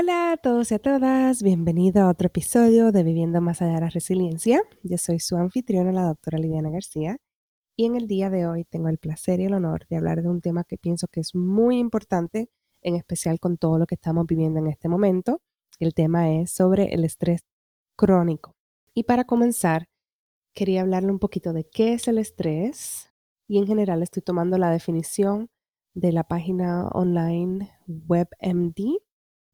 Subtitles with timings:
[0.00, 3.80] Hola a todos y a todas, bienvenido a otro episodio de Viviendo Más Allá de
[3.80, 4.62] la Resiliencia.
[4.84, 7.16] Yo soy su anfitriona, la doctora Lidiana García,
[7.74, 10.28] y en el día de hoy tengo el placer y el honor de hablar de
[10.28, 12.48] un tema que pienso que es muy importante,
[12.80, 15.42] en especial con todo lo que estamos viviendo en este momento.
[15.80, 17.40] El tema es sobre el estrés
[17.96, 18.54] crónico.
[18.94, 19.88] Y para comenzar,
[20.54, 23.12] quería hablarle un poquito de qué es el estrés
[23.48, 25.48] y en general estoy tomando la definición
[25.92, 29.07] de la página online WebMD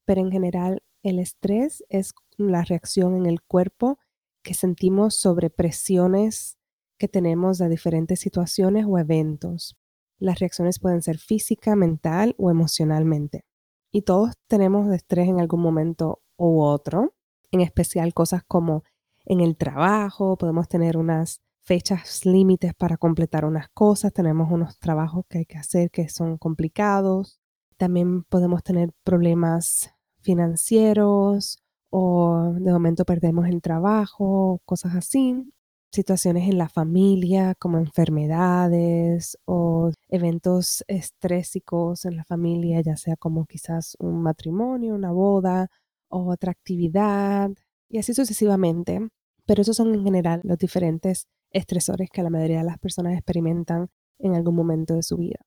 [0.05, 3.99] pero en general el estrés es la reacción en el cuerpo
[4.43, 6.59] que sentimos sobre presiones
[6.99, 9.77] que tenemos de diferentes situaciones o eventos.
[10.19, 13.45] Las reacciones pueden ser física, mental o emocionalmente.
[13.91, 17.15] Y todos tenemos estrés en algún momento u otro,
[17.51, 18.85] en especial cosas como
[19.25, 25.25] en el trabajo, podemos tener unas fechas límites para completar unas cosas, tenemos unos trabajos
[25.29, 27.41] que hay que hacer que son complicados,
[27.77, 29.94] también podemos tener problemas
[30.25, 31.59] financieros
[31.91, 35.45] o de momento perdemos el trabajo, cosas así.
[35.93, 43.47] Situaciones en la familia como enfermedades o eventos estrésicos en la familia, ya sea como
[43.47, 45.69] quizás un matrimonio, una boda
[46.09, 47.51] o otra actividad
[47.89, 49.09] y así sucesivamente.
[49.47, 53.89] Pero esos son en general los diferentes estresores que la mayoría de las personas experimentan
[54.19, 55.39] en algún momento de su vida.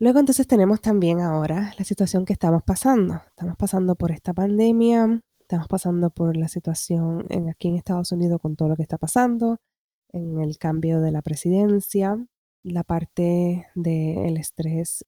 [0.00, 3.20] Luego entonces tenemos también ahora la situación que estamos pasando.
[3.28, 8.40] Estamos pasando por esta pandemia, estamos pasando por la situación en, aquí en Estados Unidos
[8.40, 9.58] con todo lo que está pasando,
[10.08, 12.16] en el cambio de la presidencia,
[12.62, 15.04] la parte del estrés,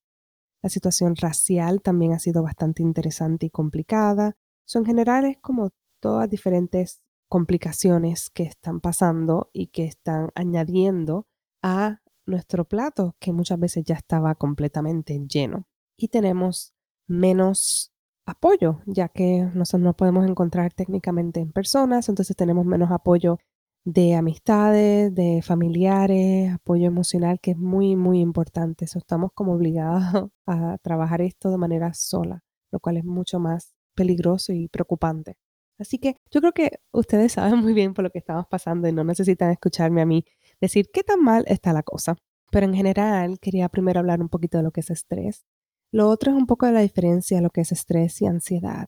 [0.62, 4.36] la situación racial también ha sido bastante interesante y complicada.
[4.66, 5.70] Son generales como
[6.00, 11.26] todas diferentes complicaciones que están pasando y que están añadiendo
[11.62, 15.66] a nuestro plato, que muchas veces ya estaba completamente lleno.
[15.96, 16.74] Y tenemos
[17.06, 17.92] menos
[18.26, 23.38] apoyo, ya que nosotros no podemos encontrar técnicamente en personas, entonces tenemos menos apoyo
[23.84, 28.84] de amistades, de familiares, apoyo emocional, que es muy, muy importante.
[28.84, 33.74] Eso estamos como obligados a trabajar esto de manera sola, lo cual es mucho más
[33.94, 35.36] peligroso y preocupante.
[35.78, 38.92] Así que yo creo que ustedes saben muy bien por lo que estamos pasando y
[38.92, 40.24] no necesitan escucharme a mí
[40.62, 42.16] decir qué tan mal está la cosa.
[42.50, 45.44] Pero en general quería primero hablar un poquito de lo que es estrés.
[45.92, 48.86] Lo otro es un poco de la diferencia de lo que es estrés y ansiedad.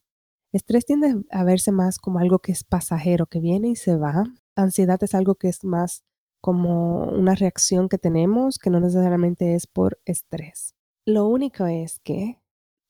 [0.52, 4.24] Estrés tiende a verse más como algo que es pasajero, que viene y se va.
[4.56, 6.04] Ansiedad es algo que es más
[6.40, 10.74] como una reacción que tenemos que no necesariamente es por estrés.
[11.06, 12.38] Lo único es que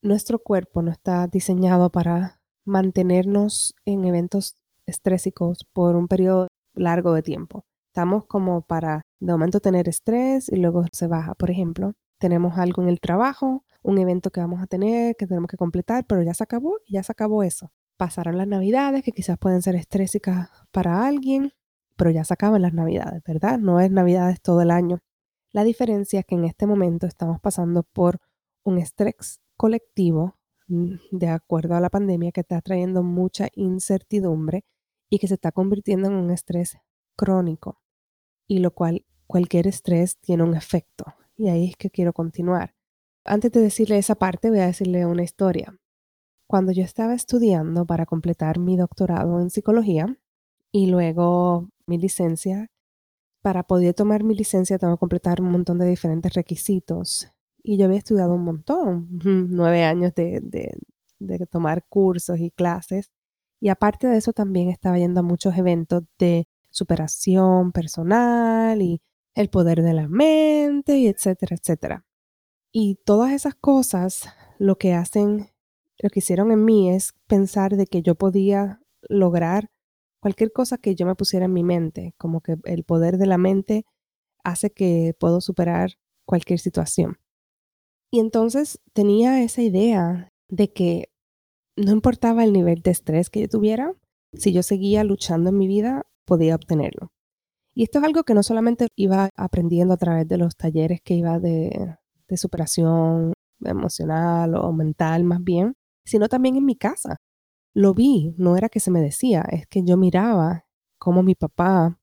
[0.02, 4.56] nuestro cuerpo no está diseñado para mantenernos en eventos
[4.86, 7.64] estrésicos por un periodo largo de tiempo.
[7.94, 11.36] Estamos como para de momento tener estrés y luego se baja.
[11.36, 15.48] Por ejemplo, tenemos algo en el trabajo, un evento que vamos a tener, que tenemos
[15.48, 17.70] que completar, pero ya se acabó y ya se acabó eso.
[17.96, 21.52] Pasaron las navidades, que quizás pueden ser estrésicas para alguien,
[21.94, 23.60] pero ya se acaban las navidades, ¿verdad?
[23.60, 24.98] No es navidades todo el año.
[25.52, 28.18] La diferencia es que en este momento estamos pasando por
[28.64, 34.64] un estrés colectivo mm, de acuerdo a la pandemia que está trayendo mucha incertidumbre
[35.08, 36.76] y que se está convirtiendo en un estrés
[37.16, 37.83] crónico
[38.46, 41.04] y lo cual cualquier estrés tiene un efecto.
[41.36, 42.74] Y ahí es que quiero continuar.
[43.24, 45.76] Antes de decirle esa parte, voy a decirle una historia.
[46.46, 50.18] Cuando yo estaba estudiando para completar mi doctorado en psicología
[50.70, 52.70] y luego mi licencia,
[53.42, 57.30] para poder tomar mi licencia tengo que completar un montón de diferentes requisitos.
[57.62, 60.76] Y yo había estudiado un montón, nueve años de, de,
[61.18, 63.10] de tomar cursos y clases.
[63.60, 69.00] Y aparte de eso también estaba yendo a muchos eventos de superación personal y
[69.34, 72.04] el poder de la mente y etcétera, etcétera.
[72.72, 74.28] Y todas esas cosas
[74.58, 75.50] lo que hacen,
[75.98, 79.70] lo que hicieron en mí es pensar de que yo podía lograr
[80.20, 83.38] cualquier cosa que yo me pusiera en mi mente, como que el poder de la
[83.38, 83.84] mente
[84.42, 85.92] hace que puedo superar
[86.26, 87.18] cualquier situación.
[88.10, 91.10] Y entonces tenía esa idea de que
[91.76, 93.94] no importaba el nivel de estrés que yo tuviera,
[94.32, 97.10] si yo seguía luchando en mi vida, podía obtenerlo.
[97.74, 101.14] Y esto es algo que no solamente iba aprendiendo a través de los talleres que
[101.14, 101.96] iba de,
[102.36, 103.32] superación
[103.64, 105.74] emocional o mental más bien,
[106.04, 107.16] sino también en mi casa.
[107.74, 110.64] Lo vi, no era que se me decía, es que yo miraba
[110.98, 111.98] cómo mi papá,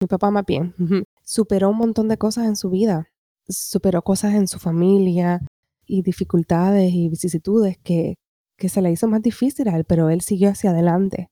[0.00, 0.74] mi papá más bien,
[1.22, 3.06] superó un montón de cosas en su vida,
[3.48, 5.40] superó cosas en su familia
[5.86, 8.16] y dificultades y vicisitudes que,
[8.56, 11.28] que se le hizo más difícil a él, pero él siguió hacia adelante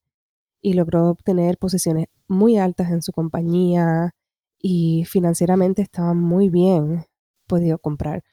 [0.65, 4.15] y logró obtener posiciones muy altas en su compañía
[4.59, 7.05] y financieramente estaba muy bien,
[7.47, 8.25] podido comprar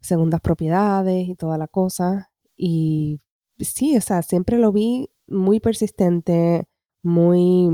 [0.00, 2.32] segundas propiedades y toda la cosa.
[2.56, 3.20] Y
[3.60, 6.64] sí, o sea, siempre lo vi muy persistente,
[7.04, 7.70] muy,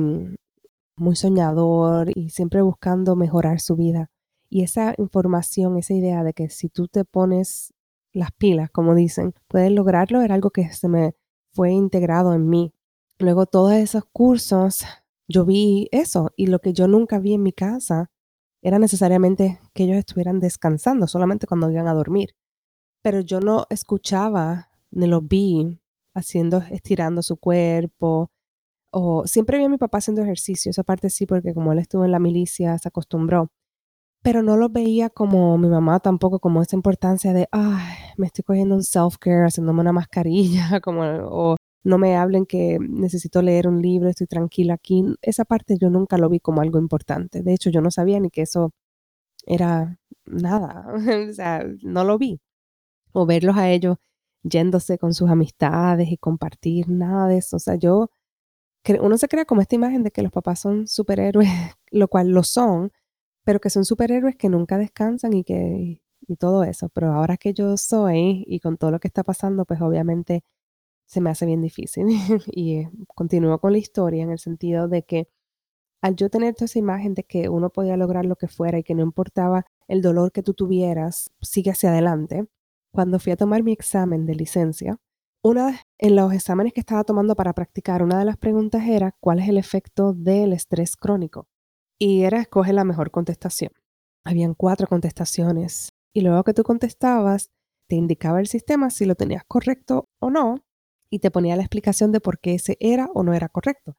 [0.94, 4.10] muy soñador y siempre buscando mejorar su vida.
[4.50, 7.72] Y esa información, esa idea de que si tú te pones
[8.12, 11.14] las pilas, como dicen, puedes lograrlo, era algo que se me
[11.54, 12.74] fue integrado en mí.
[13.22, 14.84] Luego todos esos cursos,
[15.28, 18.10] yo vi eso y lo que yo nunca vi en mi casa
[18.62, 22.30] era necesariamente que ellos estuvieran descansando solamente cuando iban a dormir.
[23.00, 25.80] Pero yo no escuchaba ni lo vi
[26.14, 28.32] haciendo, estirando su cuerpo.
[28.92, 32.04] O siempre vi a mi papá haciendo ejercicio, esa parte sí, porque como él estuvo
[32.04, 33.52] en la milicia, se acostumbró.
[34.22, 38.42] Pero no lo veía como mi mamá tampoco, como esa importancia de, ay, me estoy
[38.44, 44.08] cogiendo un self-care, haciéndome una mascarilla, como, no me hablen que necesito leer un libro,
[44.08, 45.04] estoy tranquila aquí.
[45.22, 47.42] Esa parte yo nunca lo vi como algo importante.
[47.42, 48.72] De hecho, yo no sabía ni que eso
[49.46, 50.86] era nada.
[51.30, 52.40] o sea, no lo vi.
[53.12, 53.98] O verlos a ellos
[54.44, 57.56] yéndose con sus amistades y compartir nada de eso.
[57.56, 58.10] O sea, yo,
[59.00, 61.48] uno se crea como esta imagen de que los papás son superhéroes,
[61.90, 62.92] lo cual lo son,
[63.44, 66.88] pero que son superhéroes que nunca descansan y que y todo eso.
[66.90, 70.44] Pero ahora que yo soy y con todo lo que está pasando, pues obviamente
[71.12, 72.06] se me hace bien difícil.
[72.46, 75.28] y eh, continúo con la historia en el sentido de que
[76.00, 78.82] al yo tener toda esa imagen de que uno podía lograr lo que fuera y
[78.82, 82.48] que no importaba el dolor que tú tuvieras, sigue hacia adelante.
[82.92, 84.98] Cuando fui a tomar mi examen de licencia,
[85.44, 89.38] una en los exámenes que estaba tomando para practicar, una de las preguntas era cuál
[89.38, 91.46] es el efecto del estrés crónico.
[91.98, 93.72] Y era escoge la mejor contestación.
[94.24, 95.90] Habían cuatro contestaciones.
[96.14, 97.50] Y luego que tú contestabas,
[97.88, 100.56] te indicaba el sistema si lo tenías correcto o no
[101.12, 103.96] y te ponía la explicación de por qué ese era o no era correcto.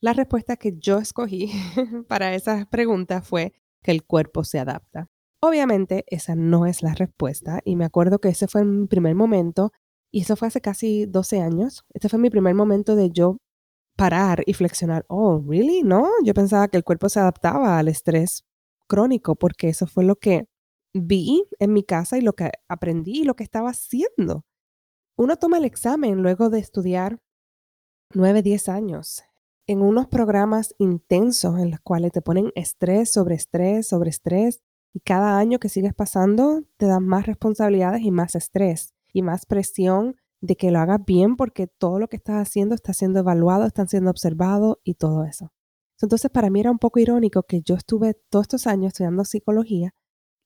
[0.00, 1.52] La respuesta que yo escogí
[2.08, 5.08] para esas preguntas fue que el cuerpo se adapta.
[5.40, 9.70] Obviamente esa no es la respuesta y me acuerdo que ese fue mi primer momento
[10.10, 11.84] y eso fue hace casi 12 años.
[11.94, 13.38] Este fue mi primer momento de yo
[13.96, 15.06] parar y flexionar.
[15.08, 15.84] Oh, ¿really?
[15.84, 18.44] No, yo pensaba que el cuerpo se adaptaba al estrés
[18.88, 20.48] crónico porque eso fue lo que
[20.92, 24.44] vi en mi casa y lo que aprendí y lo que estaba haciendo.
[25.18, 27.22] Uno toma el examen luego de estudiar
[28.12, 29.22] 9, 10 años
[29.66, 34.60] en unos programas intensos en los cuales te ponen estrés sobre estrés sobre estrés
[34.92, 39.46] y cada año que sigues pasando te dan más responsabilidades y más estrés y más
[39.46, 43.64] presión de que lo hagas bien porque todo lo que estás haciendo está siendo evaluado,
[43.64, 45.50] están siendo observado y todo eso.
[46.02, 49.94] Entonces para mí era un poco irónico que yo estuve todos estos años estudiando psicología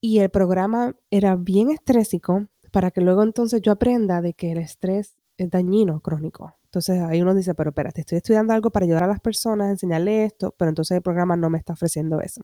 [0.00, 4.58] y el programa era bien estrésico para que luego entonces yo aprenda de que el
[4.58, 6.56] estrés es dañino crónico.
[6.64, 10.24] Entonces ahí uno dice, pero espérate, estoy estudiando algo para ayudar a las personas, enseñarle
[10.24, 12.42] esto, pero entonces el programa no me está ofreciendo eso.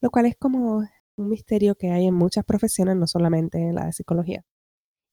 [0.00, 0.84] Lo cual es como
[1.16, 4.44] un misterio que hay en muchas profesiones, no solamente en la de psicología.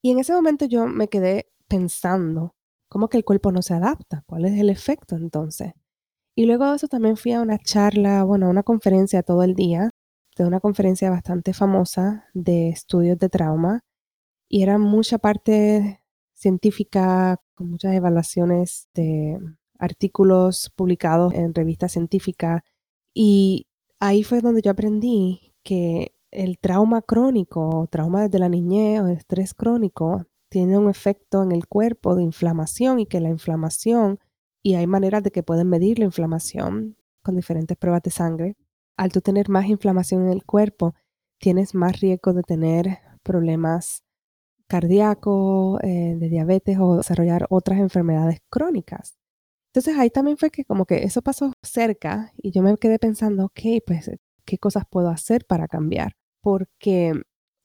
[0.03, 2.55] Y en ese momento yo me quedé pensando,
[2.89, 4.23] ¿cómo que el cuerpo no se adapta?
[4.27, 5.73] ¿Cuál es el efecto entonces?
[6.35, 9.55] Y luego de eso también fui a una charla, bueno, a una conferencia todo el
[9.55, 9.89] día,
[10.35, 13.81] de una conferencia bastante famosa de estudios de trauma
[14.53, 16.03] y era mucha parte
[16.35, 19.39] científica, con muchas evaluaciones de
[19.79, 22.61] artículos publicados en revistas científicas.
[23.15, 23.65] Y
[23.99, 29.55] ahí fue donde yo aprendí que el trauma crónico, trauma desde la niñez o estrés
[29.55, 34.19] crónico, tiene un efecto en el cuerpo de inflamación y que la inflamación,
[34.61, 38.55] y hay maneras de que pueden medir la inflamación con diferentes pruebas de sangre.
[38.97, 40.93] Al tú tener más inflamación en el cuerpo,
[41.39, 44.03] tienes más riesgo de tener problemas
[44.67, 49.15] cardíaco, eh, de diabetes o desarrollar otras enfermedades crónicas.
[49.73, 53.45] Entonces ahí también fue que como que eso pasó cerca y yo me quedé pensando,
[53.45, 54.11] ok, pues,
[54.45, 56.13] ¿qué cosas puedo hacer para cambiar?
[56.41, 57.13] Porque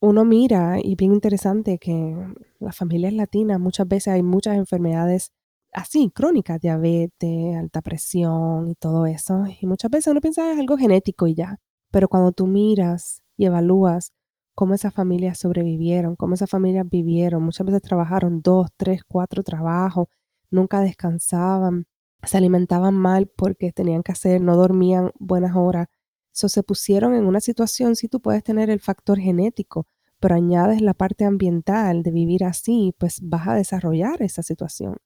[0.00, 2.16] uno mira y bien interesante que
[2.60, 5.32] las familias latinas muchas veces hay muchas enfermedades
[5.72, 9.44] así, crónicas, diabetes, alta presión y todo eso.
[9.60, 11.58] Y muchas veces uno piensa es algo genético y ya.
[11.90, 14.12] Pero cuando tú miras y evalúas
[14.58, 17.44] cómo esas familias sobrevivieron, cómo esas familias vivieron.
[17.44, 20.08] Muchas veces trabajaron dos, tres, cuatro trabajos,
[20.50, 21.86] nunca descansaban,
[22.24, 25.86] se alimentaban mal porque tenían que hacer, no dormían buenas horas
[26.32, 29.86] So, se pusieron en una situación, si tú puedes tener el factor genético,
[30.20, 34.96] pero añades la parte ambiental de vivir así, pues vas a desarrollar esa situación.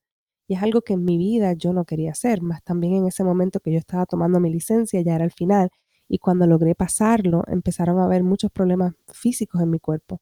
[0.47, 3.23] Y es algo que en mi vida yo no quería hacer, más también en ese
[3.23, 5.69] momento que yo estaba tomando mi licencia, ya era el final,
[6.13, 10.21] y cuando logré pasarlo, empezaron a haber muchos problemas físicos en mi cuerpo.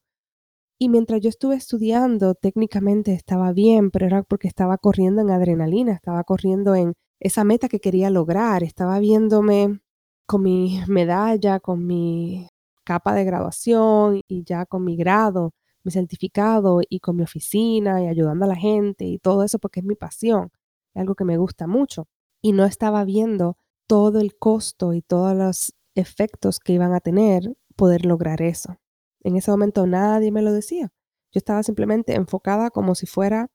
[0.78, 5.92] Y mientras yo estuve estudiando, técnicamente estaba bien, pero era porque estaba corriendo en adrenalina,
[5.92, 9.80] estaba corriendo en esa meta que quería lograr, estaba viéndome
[10.26, 12.48] con mi medalla, con mi
[12.84, 15.52] capa de graduación y ya con mi grado,
[15.84, 19.80] mi certificado y con mi oficina y ayudando a la gente y todo eso porque
[19.80, 20.50] es mi pasión,
[20.94, 22.06] es algo que me gusta mucho.
[22.40, 27.54] Y no estaba viendo todo el costo y todos los efectos que iban a tener
[27.76, 28.76] poder lograr eso.
[29.22, 30.92] En ese momento nadie me lo decía.
[31.32, 33.48] Yo estaba simplemente enfocada como si fuera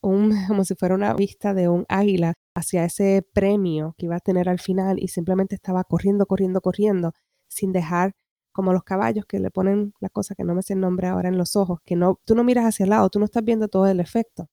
[0.00, 4.20] un, como si fuera una vista de un águila hacia ese premio que iba a
[4.20, 7.12] tener al final y simplemente estaba corriendo, corriendo, corriendo
[7.48, 8.12] sin dejar
[8.52, 11.28] como los caballos que le ponen la cosa que no me sé el nombre ahora
[11.28, 13.68] en los ojos, que no, tú no miras hacia el lado, tú no estás viendo
[13.68, 14.48] todo el efecto,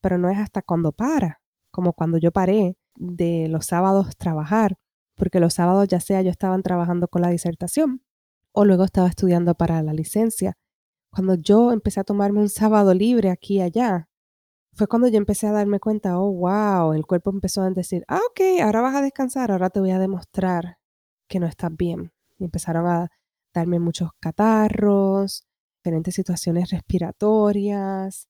[0.00, 1.40] pero no es hasta cuando para,
[1.72, 4.76] como cuando yo paré de los sábados trabajar,
[5.18, 8.02] porque los sábados ya sea yo estaba trabajando con la disertación
[8.52, 10.56] o luego estaba estudiando para la licencia.
[11.10, 14.08] Cuando yo empecé a tomarme un sábado libre aquí y allá,
[14.74, 18.20] fue cuando yo empecé a darme cuenta, oh, wow, el cuerpo empezó a decir, ah,
[18.30, 20.78] ok, ahora vas a descansar, ahora te voy a demostrar
[21.28, 22.12] que no estás bien.
[22.38, 23.08] Y empezaron a
[23.52, 25.46] darme muchos catarros,
[25.82, 28.28] diferentes situaciones respiratorias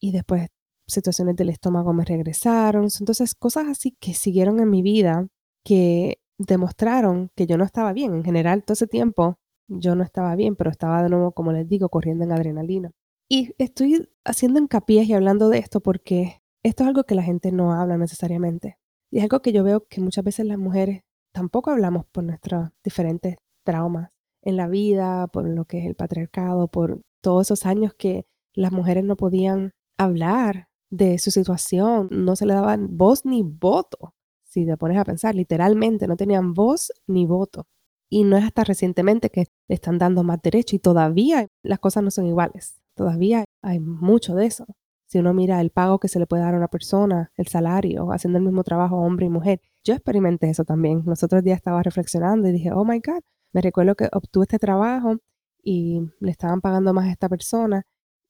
[0.00, 0.48] y después
[0.86, 2.88] situaciones del estómago me regresaron.
[2.98, 5.26] Entonces, cosas así que siguieron en mi vida
[5.64, 8.14] que demostraron que yo no estaba bien.
[8.14, 9.36] En general, todo ese tiempo
[9.68, 12.90] yo no estaba bien, pero estaba de nuevo, como les digo, corriendo en adrenalina.
[13.28, 17.52] Y estoy haciendo hincapié y hablando de esto porque esto es algo que la gente
[17.52, 18.78] no habla necesariamente.
[19.10, 21.02] Y es algo que yo veo que muchas veces las mujeres
[21.32, 24.10] tampoco hablamos por nuestros diferentes traumas
[24.42, 28.72] en la vida, por lo que es el patriarcado, por todos esos años que las
[28.72, 34.14] mujeres no podían hablar de su situación, no se le daban voz ni voto.
[34.54, 37.66] Si te pones a pensar, literalmente no tenían voz ni voto.
[38.08, 42.04] Y no es hasta recientemente que le están dando más derecho y todavía las cosas
[42.04, 42.80] no son iguales.
[42.94, 44.64] Todavía hay mucho de eso.
[45.06, 48.12] Si uno mira el pago que se le puede dar a una persona, el salario,
[48.12, 49.60] haciendo el mismo trabajo hombre y mujer.
[49.82, 51.02] Yo experimenté eso también.
[51.04, 54.60] Los otros días estaba reflexionando y dije, oh my God, me recuerdo que obtuve este
[54.60, 55.16] trabajo
[55.64, 57.82] y le estaban pagando más a esta persona.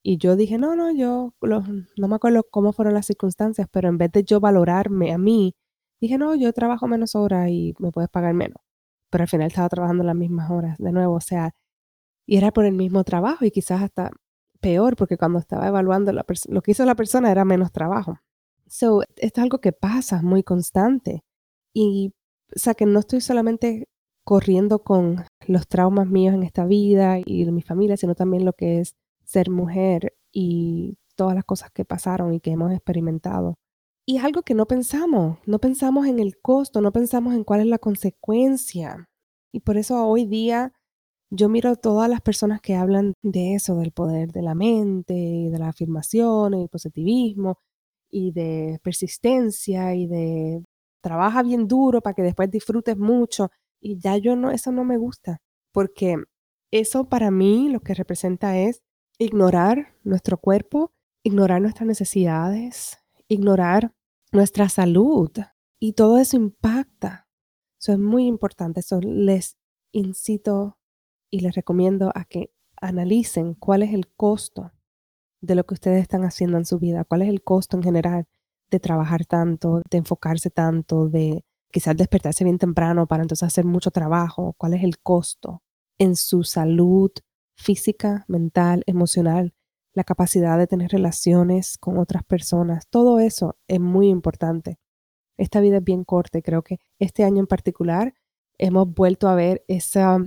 [0.02, 3.99] Y yo dije, no, no, yo no me acuerdo cómo fueron las circunstancias, pero en
[3.99, 5.54] vez de yo valorarme a mí,
[6.04, 8.58] dije, no, yo trabajo menos horas y me puedes pagar menos.
[9.11, 11.54] Pero al final estaba trabajando las mismas horas de nuevo, o sea,
[12.26, 14.11] y era por el mismo trabajo y quizás hasta
[14.61, 18.18] peor, porque cuando estaba evaluando lo que hizo la persona era menos trabajo.
[18.66, 21.23] So, esto es algo que pasa muy constante.
[21.75, 22.14] Y,
[22.54, 23.88] o sea, que no estoy solamente
[24.25, 28.54] corriendo con los traumas míos en esta vida y de mi familia, sino también lo
[28.54, 33.56] que es ser mujer y todas las cosas que pasaron y que hemos experimentado.
[34.06, 37.61] Y es algo que no pensamos, no pensamos en el costo, no pensamos en cuál
[37.61, 39.08] es la consecuencia.
[39.52, 40.73] Y por eso hoy día
[41.30, 45.14] yo miro a todas las personas que hablan de eso, del poder de la mente,
[45.14, 47.58] de la afirmación, y positivismo,
[48.11, 50.64] y de persistencia, y de
[51.02, 53.50] trabaja bien duro para que después disfrutes mucho.
[53.80, 55.40] Y ya yo no, eso no me gusta,
[55.73, 56.16] porque
[56.70, 58.82] eso para mí lo que representa es
[59.18, 60.92] ignorar nuestro cuerpo,
[61.23, 63.95] ignorar nuestras necesidades, ignorar
[64.33, 65.31] nuestra salud.
[65.78, 67.28] Y todo eso impacta.
[67.81, 68.81] Eso es muy importante.
[68.81, 69.57] Eso les
[69.93, 70.78] incito
[71.31, 74.73] y les recomiendo a que analicen cuál es el costo
[75.40, 78.26] de lo que ustedes están haciendo en su vida, cuál es el costo en general
[78.71, 83.90] de trabajar tanto, de enfocarse tanto, de quizás despertarse bien temprano para entonces hacer mucho
[83.90, 85.62] trabajo, cuál es el costo
[85.99, 87.11] en su salud
[87.57, 89.54] física, mental, emocional,
[89.94, 94.78] la capacidad de tener relaciones con otras personas, todo eso es muy importante.
[95.36, 98.14] Esta vida es bien corta y creo que este año en particular
[98.58, 100.18] hemos vuelto a ver esa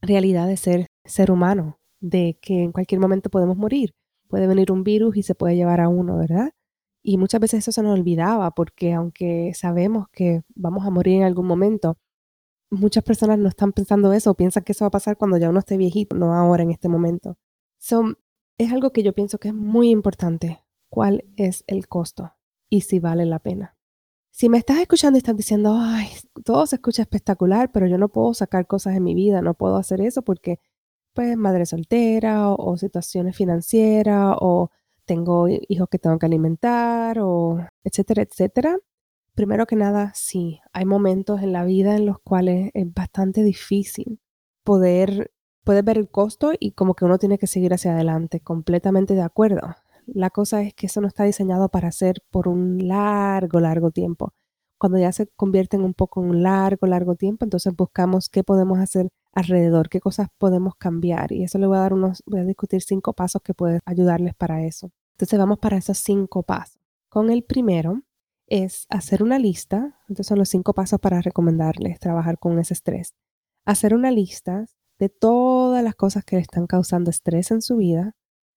[0.00, 3.94] realidad de ser ser humano, de que en cualquier momento podemos morir.
[4.28, 6.50] Puede venir un virus y se puede llevar a uno, ¿verdad?
[7.02, 11.24] Y muchas veces eso se nos olvidaba porque aunque sabemos que vamos a morir en
[11.24, 11.98] algún momento,
[12.70, 15.58] muchas personas no están pensando eso, piensan que eso va a pasar cuando ya uno
[15.58, 17.36] esté viejito, no ahora en este momento.
[17.78, 18.14] So,
[18.64, 20.60] es algo que yo pienso que es muy importante.
[20.88, 22.34] ¿Cuál es el costo?
[22.68, 23.76] Y si vale la pena.
[24.30, 26.08] Si me estás escuchando y estás diciendo, ay,
[26.44, 29.76] todo se escucha espectacular, pero yo no puedo sacar cosas en mi vida, no puedo
[29.76, 30.58] hacer eso porque,
[31.14, 34.70] pues, madre soltera o, situaciones financieras o
[35.04, 38.78] tengo hijos que tengo que alimentar o etcétera, etcétera,
[39.34, 44.20] Primero que nada, sí, hay momentos en la vida en los cuales es bastante difícil
[44.62, 45.31] poder,
[45.64, 49.22] poder ver el costo y como que uno tiene que seguir hacia adelante, completamente de
[49.22, 49.74] acuerdo.
[50.06, 54.32] La cosa es que eso no está diseñado para ser por un largo, largo tiempo.
[54.78, 58.78] Cuando ya se convierte en un poco un largo, largo tiempo, entonces buscamos qué podemos
[58.80, 61.32] hacer alrededor, qué cosas podemos cambiar.
[61.32, 64.34] Y eso le voy a dar unos, voy a discutir cinco pasos que pueden ayudarles
[64.34, 64.90] para eso.
[65.12, 66.80] Entonces vamos para esos cinco pasos.
[67.08, 68.02] Con el primero,
[68.52, 73.14] es hacer una lista, estos son los cinco pasos para recomendarles trabajar con ese estrés.
[73.64, 74.66] Hacer una lista
[75.02, 78.14] de todas las cosas que le están causando estrés en su vida,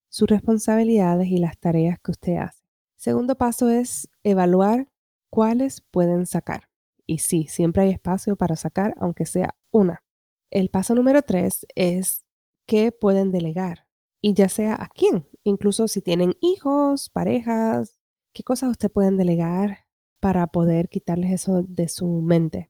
[0.09, 2.63] sus responsabilidades y las tareas que usted hace.
[2.95, 4.87] Segundo paso es evaluar
[5.31, 6.69] cuáles pueden sacar.
[7.07, 10.03] Y sí, siempre hay espacio para sacar, aunque sea una.
[10.51, 12.27] El paso número tres es
[12.67, 13.87] qué pueden delegar.
[14.21, 17.99] Y ya sea a quién, incluso si tienen hijos, parejas,
[18.33, 19.87] qué cosas usted pueden delegar
[20.19, 22.69] para poder quitarles eso de su mente.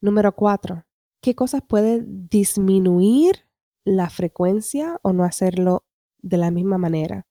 [0.00, 0.86] Número cuatro,
[1.22, 3.46] ¿qué cosas puede disminuir
[3.84, 5.84] la frecuencia o no hacerlo
[6.18, 7.26] de la misma manera?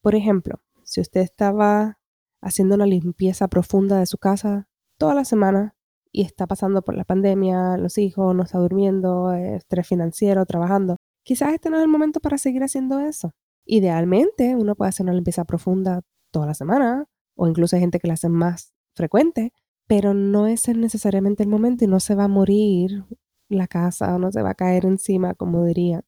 [0.00, 1.98] Por ejemplo, si usted estaba
[2.40, 5.74] haciendo una limpieza profunda de su casa toda la semana
[6.12, 11.52] y está pasando por la pandemia, los hijos, no está durmiendo, estrés financiero, trabajando, quizás
[11.52, 13.32] este no es el momento para seguir haciendo eso.
[13.64, 18.06] Idealmente, uno puede hacer una limpieza profunda toda la semana, o incluso hay gente que
[18.06, 19.52] la hace más frecuente,
[19.86, 23.04] pero no es necesariamente el momento y no se va a morir
[23.48, 26.04] la casa o no se va a caer encima, como diría,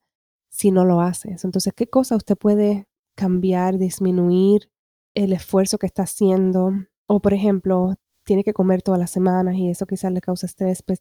[0.50, 1.44] si no lo haces.
[1.44, 4.70] Entonces, ¿qué cosa usted puede cambiar, disminuir
[5.14, 6.72] el esfuerzo que está haciendo?
[7.06, 7.94] O, por ejemplo,
[8.24, 11.00] tiene que comer todas las semanas y eso quizás le causa estrés, pues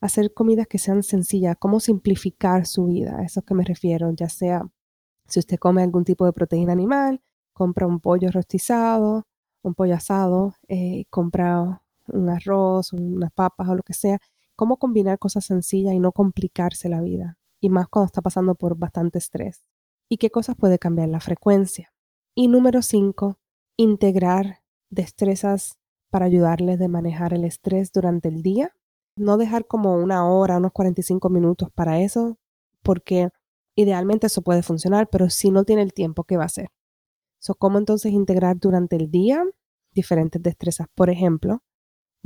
[0.00, 4.28] hacer comidas que sean sencillas, cómo simplificar su vida, a eso que me refiero, ya
[4.28, 4.62] sea
[5.28, 7.22] si usted come algún tipo de proteína animal,
[7.54, 9.24] compra un pollo rostizado
[9.66, 14.18] un pollo asado, eh, comprar un arroz, unas papas o lo que sea.
[14.54, 17.38] Cómo combinar cosas sencillas y no complicarse la vida.
[17.60, 19.64] Y más cuando está pasando por bastante estrés.
[20.08, 21.92] Y qué cosas puede cambiar la frecuencia.
[22.34, 23.38] Y número cinco,
[23.76, 25.78] integrar destrezas
[26.10, 28.72] para ayudarles de manejar el estrés durante el día.
[29.16, 32.38] No dejar como una hora, unos 45 minutos para eso,
[32.82, 33.30] porque
[33.74, 36.70] idealmente eso puede funcionar, pero si no tiene el tiempo, ¿qué va a hacer?
[37.54, 39.44] ¿Cómo entonces integrar durante el día
[39.92, 40.88] diferentes destrezas?
[40.94, 41.62] Por ejemplo,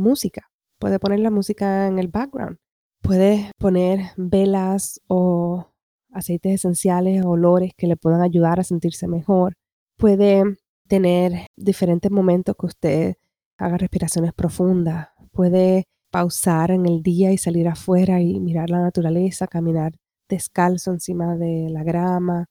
[0.01, 0.51] música.
[0.79, 2.59] Puede poner la música en el background.
[3.03, 5.67] Puede poner velas o
[6.13, 9.55] aceites esenciales olores que le puedan ayudar a sentirse mejor.
[9.97, 10.43] Puede
[10.89, 13.15] tener diferentes momentos que usted
[13.59, 15.09] haga respiraciones profundas.
[15.33, 19.93] Puede pausar en el día y salir afuera y mirar la naturaleza, caminar
[20.29, 22.47] descalzo encima de la grama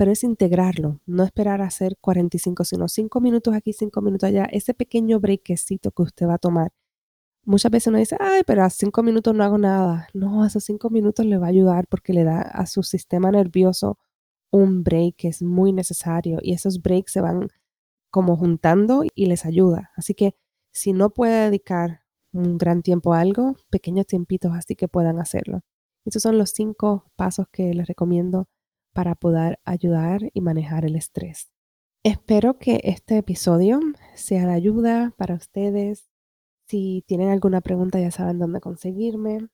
[0.00, 4.46] pero es integrarlo, no esperar a hacer 45, sino 5 minutos aquí, 5 minutos allá,
[4.46, 6.70] ese pequeño breakcito que usted va a tomar.
[7.44, 10.08] Muchas veces uno dice, ay, pero a 5 minutos no hago nada.
[10.14, 13.98] No, esos 5 minutos le va a ayudar porque le da a su sistema nervioso
[14.50, 17.48] un break que es muy necesario y esos breaks se van
[18.10, 19.90] como juntando y les ayuda.
[19.96, 20.34] Así que
[20.72, 25.62] si no puede dedicar un gran tiempo a algo, pequeños tiempitos así que puedan hacerlo.
[26.04, 28.48] Estos son los cinco pasos que les recomiendo
[28.92, 31.50] para poder ayudar y manejar el estrés.
[32.02, 33.80] Espero que este episodio
[34.14, 36.09] sea de ayuda para ustedes.
[36.70, 39.48] Si tienen alguna pregunta ya saben dónde conseguirme.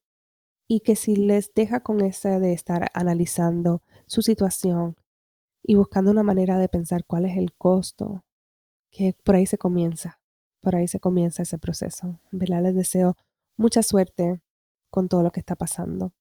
[0.69, 4.97] Y que si les deja con ese de estar analizando su situación
[5.63, 8.23] y buscando una manera de pensar cuál es el costo,
[8.91, 10.21] que por ahí se comienza,
[10.61, 12.21] por ahí se comienza ese proceso.
[12.33, 12.65] ¿verdad?
[12.65, 13.17] Les deseo
[13.57, 14.43] mucha suerte
[14.91, 16.13] con todo lo que está pasando.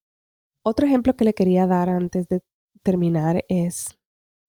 [0.63, 2.41] Otro ejemplo que le quería dar antes de
[2.83, 3.99] terminar es,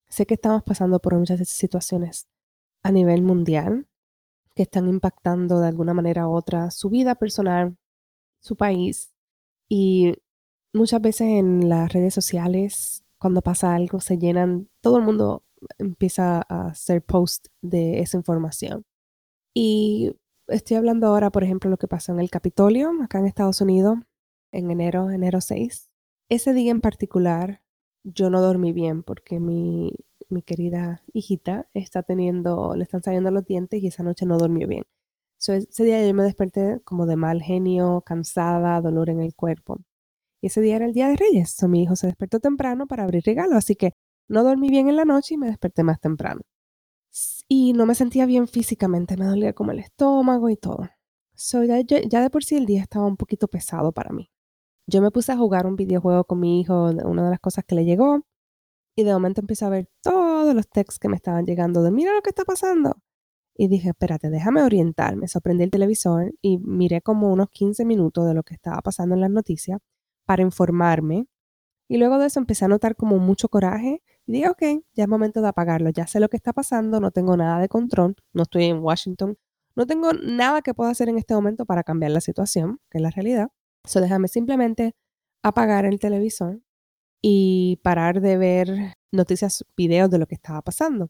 [0.08, 2.28] sé que estamos pasando por muchas situaciones
[2.84, 3.88] a nivel mundial
[4.56, 7.76] que están impactando de alguna manera u otra su vida personal,
[8.40, 9.14] su país
[9.68, 10.14] y
[10.72, 15.44] muchas veces en las redes sociales cuando pasa algo se llenan, todo el mundo
[15.78, 18.84] empieza a hacer post de esa información.
[19.54, 20.14] Y
[20.48, 23.98] estoy hablando ahora, por ejemplo, lo que pasó en el Capitolio, acá en Estados Unidos,
[24.52, 25.90] en enero, enero 6.
[26.28, 27.62] Ese día en particular
[28.04, 29.92] yo no dormí bien porque mi,
[30.42, 34.84] querida hijita está teniendo, le están saliendo los dientes y esa noche no dormió bien.
[35.38, 39.78] ese día yo me desperté como de mal genio, cansada, dolor en el cuerpo.
[40.40, 41.52] Y ese día era el día de Reyes.
[41.52, 43.92] So, mi hijo se despertó temprano para abrir regalos, así que
[44.28, 46.42] no dormí bien en la noche y me desperté más temprano.
[47.48, 50.88] Y no me sentía bien físicamente, me dolía como el estómago y todo.
[51.34, 54.30] So, ya, ya de por sí el día estaba un poquito pesado para mí.
[54.86, 57.74] Yo me puse a jugar un videojuego con mi hijo, una de las cosas que
[57.74, 58.22] le llegó,
[58.96, 62.14] y de momento empecé a ver todos los textos que me estaban llegando de mira
[62.14, 62.96] lo que está pasando.
[63.58, 65.28] y dije, espérate, déjame orientarme.
[65.28, 69.22] Sorprendí el televisor y miré como unos 15 minutos de lo que estaba pasando en
[69.22, 69.80] las noticias
[70.26, 71.28] para informarme.
[71.88, 74.62] Y luego de eso empecé a notar como mucho coraje y dije, ok,
[74.94, 77.68] ya es momento de apagarlo, ya sé lo que está pasando, no tengo nada de
[77.68, 79.38] control, no estoy en Washington,
[79.76, 83.02] no tengo nada que pueda hacer en este momento para cambiar la situación, que es
[83.02, 83.48] la realidad.
[83.84, 84.96] So déjame simplemente
[85.42, 86.60] apagar el televisor
[87.28, 91.08] y parar de ver noticias, videos de lo que estaba pasando.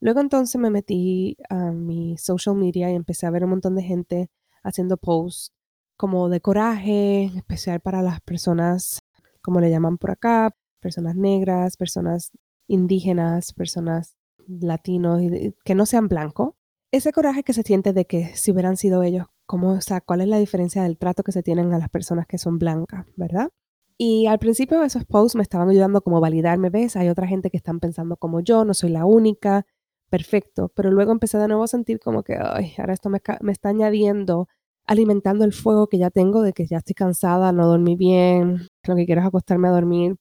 [0.00, 3.84] Luego entonces me metí a mi social media y empecé a ver un montón de
[3.84, 4.28] gente
[4.64, 5.52] haciendo posts
[5.96, 9.02] como de coraje, especial para las personas,
[9.40, 12.32] como le llaman por acá, personas negras, personas
[12.66, 14.16] indígenas, personas
[14.48, 15.22] latinos,
[15.64, 16.54] que no sean blancos.
[16.90, 20.22] Ese coraje que se siente de que si hubieran sido ellos, ¿cómo, o sea, ¿cuál
[20.22, 23.50] es la diferencia del trato que se tienen a las personas que son blancas, verdad?
[23.98, 27.56] Y al principio esos posts me estaban ayudando como validarme, ves, hay otra gente que
[27.56, 29.66] están pensando como yo, no soy la única,
[30.10, 33.68] perfecto, pero luego empecé de nuevo a sentir como que, ay, ahora esto me, está
[33.70, 34.48] añadiendo,
[34.86, 38.96] alimentando el fuego que ya tengo de que ya estoy cansada, no dormí bien, lo
[38.96, 40.16] que quiero es acostarme a dormir.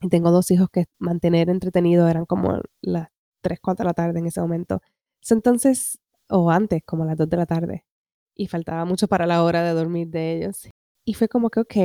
[0.00, 3.08] Y tengo dos hijos que mantener entretenidos, eran como las
[3.42, 4.80] 3, 4 de la tarde en ese momento.
[5.30, 7.84] Entonces, o antes, como las 2 de la tarde.
[8.34, 10.68] Y faltaba mucho para la hora de dormir de ellos.
[11.04, 11.76] Y fue como que, ok,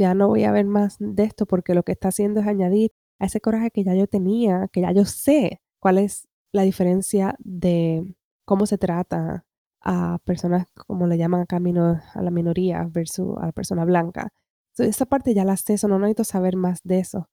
[0.00, 2.90] ya no voy a ver más de esto porque lo que está haciendo es añadir
[3.18, 7.36] a ese coraje que ya yo tenía, que ya yo sé cuál es la diferencia
[7.38, 8.04] de
[8.44, 9.44] cómo se trata
[9.82, 14.30] a personas, como le llaman acá a la minoría versus a la persona blanca.
[14.78, 17.28] esa parte ya la sé, eso no necesito saber más de eso.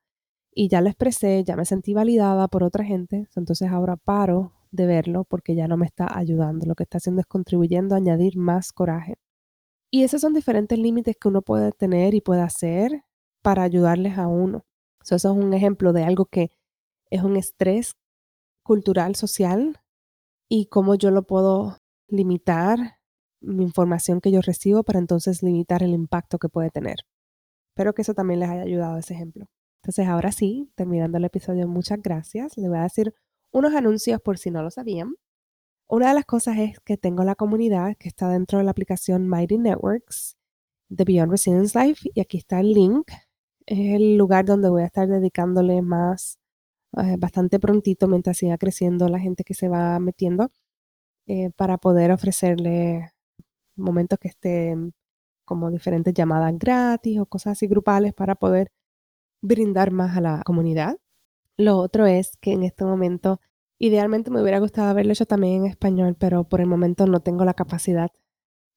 [0.53, 4.85] Y ya lo expresé, ya me sentí validada por otra gente, entonces ahora paro de
[4.87, 6.65] verlo porque ya no me está ayudando.
[6.65, 9.15] Lo que está haciendo es contribuyendo a añadir más coraje.
[9.91, 13.03] Y esos son diferentes límites que uno puede tener y puede hacer
[13.41, 14.65] para ayudarles a uno.
[15.01, 16.51] eso es un ejemplo de algo que
[17.09, 17.95] es un estrés
[18.63, 19.79] cultural, social
[20.49, 21.77] y cómo yo lo puedo
[22.09, 22.99] limitar
[23.41, 26.97] mi información que yo recibo para entonces limitar el impacto que puede tener.
[27.71, 29.45] Espero que eso también les haya ayudado ese ejemplo.
[29.83, 32.57] Entonces ahora sí, terminando el episodio, muchas gracias.
[32.57, 33.13] Le voy a decir
[33.53, 35.15] unos anuncios por si no lo sabían.
[35.89, 39.27] Una de las cosas es que tengo la comunidad que está dentro de la aplicación
[39.29, 40.37] Mighty Networks
[40.89, 43.09] de Beyond Resilience Life y aquí está el link.
[43.65, 46.39] Es el lugar donde voy a estar dedicándole más
[46.97, 50.51] eh, bastante prontito mientras siga creciendo la gente que se va metiendo
[51.27, 53.11] eh, para poder ofrecerle
[53.75, 54.93] momentos que estén
[55.45, 58.71] como diferentes llamadas gratis o cosas así grupales para poder
[59.41, 60.97] brindar más a la comunidad.
[61.57, 63.41] Lo otro es que en este momento,
[63.79, 67.45] idealmente me hubiera gustado haberlo hecho también en español, pero por el momento no tengo
[67.45, 68.09] la capacidad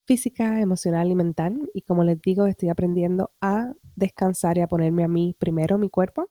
[0.07, 1.71] física, emocional y mental.
[1.75, 5.89] Y como les digo, estoy aprendiendo a descansar y a ponerme a mí primero, mi
[5.91, 6.29] cuerpo,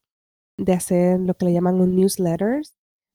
[0.57, 2.61] de hacer lo que le llaman un newsletter.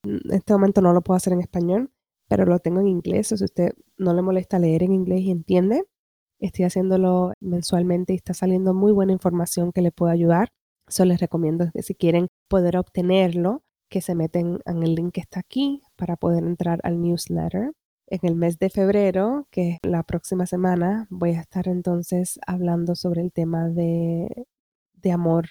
[0.04, 1.90] En este momento no lo puedo hacer en español,
[2.28, 3.32] pero lo tengo en inglés.
[3.32, 5.84] O si usted no le molesta leer en inglés y entiende,
[6.40, 10.48] estoy haciéndolo mensualmente y está saliendo muy buena información que le puede ayudar.
[10.88, 13.63] Solo les recomiendo que si quieren poder obtenerlo,
[13.94, 17.70] que se meten en el link que está aquí para poder entrar al newsletter.
[18.08, 22.96] En el mes de febrero, que es la próxima semana, voy a estar entonces hablando
[22.96, 24.48] sobre el tema de,
[24.94, 25.50] de amor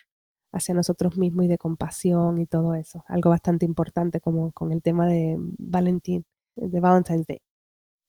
[0.52, 3.06] hacia nosotros mismos y de compasión y todo eso.
[3.08, 6.26] Algo bastante importante como con el tema de Valentín,
[6.58, 7.40] de Valentine's Day.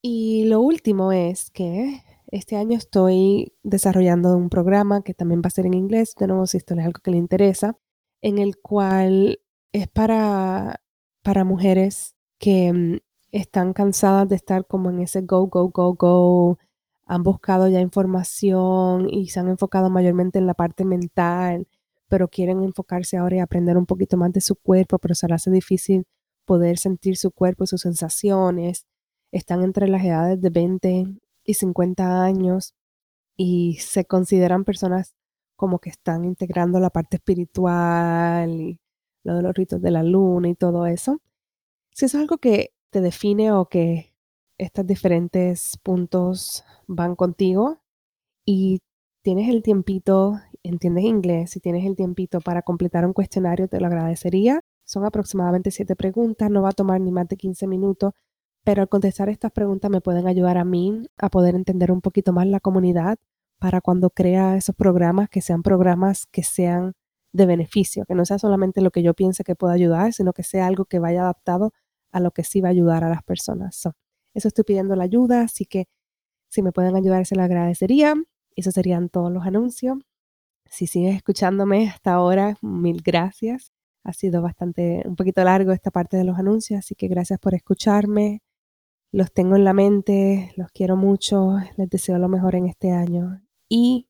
[0.02, 5.50] Y lo último es que este año estoy desarrollando un programa que también va a
[5.50, 7.78] ser en inglés, de nuevo si esto es algo que le interesa,
[8.20, 9.38] en el cual
[9.74, 10.80] es para,
[11.22, 12.98] para mujeres que mm,
[13.32, 16.58] están cansadas de estar como en ese go, go, go, go,
[17.06, 21.66] han buscado ya información y se han enfocado mayormente en la parte mental
[22.08, 25.34] pero quieren enfocarse ahora y aprender un poquito más de su cuerpo, pero se les
[25.34, 26.06] hace difícil
[26.44, 28.86] poder sentir su cuerpo sus sensaciones.
[29.32, 31.06] Están entre las edades de 20
[31.44, 32.74] y 50 años
[33.36, 35.14] y se consideran personas
[35.56, 38.80] como que están integrando la parte espiritual y
[39.24, 41.20] lo de los ritos de la luna y todo eso.
[41.92, 44.14] Si es algo que te define o que
[44.58, 47.80] estos diferentes puntos van contigo
[48.44, 48.80] y
[49.22, 53.86] tienes el tiempito entiendes inglés, si tienes el tiempito para completar un cuestionario, te lo
[53.86, 54.60] agradecería.
[54.84, 58.12] Son aproximadamente siete preguntas, no va a tomar ni más de 15 minutos,
[58.64, 62.32] pero al contestar estas preguntas me pueden ayudar a mí a poder entender un poquito
[62.32, 63.18] más la comunidad
[63.58, 66.94] para cuando crea esos programas, que sean programas que sean
[67.34, 70.44] de beneficio, que no sea solamente lo que yo piense que pueda ayudar, sino que
[70.44, 71.72] sea algo que vaya adaptado
[72.12, 73.76] a lo que sí va a ayudar a las personas.
[74.34, 75.86] eso estoy pidiendo la ayuda, así que
[76.48, 78.14] si me pueden ayudar, se lo agradecería.
[78.54, 79.98] Esos serían todos los anuncios.
[80.66, 83.72] Si sigues escuchándome hasta ahora, mil gracias.
[84.04, 87.54] Ha sido bastante, un poquito largo esta parte de los anuncios, así que gracias por
[87.54, 88.42] escucharme.
[89.12, 93.42] Los tengo en la mente, los quiero mucho, les deseo lo mejor en este año.
[93.68, 94.08] Y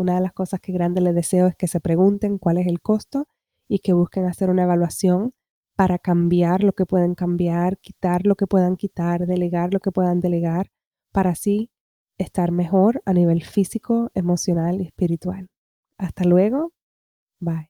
[0.00, 2.80] una de las cosas que grande les deseo es que se pregunten cuál es el
[2.80, 3.26] costo
[3.68, 5.32] y que busquen hacer una evaluación
[5.76, 10.20] para cambiar lo que pueden cambiar, quitar lo que puedan quitar, delegar lo que puedan
[10.20, 10.70] delegar,
[11.12, 11.70] para así
[12.18, 15.48] estar mejor a nivel físico, emocional y espiritual.
[15.98, 16.72] Hasta luego.
[17.40, 17.69] Bye.